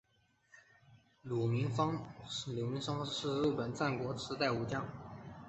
[1.23, 1.75] 芦名氏
[2.81, 4.83] 方是日本战国时代武将。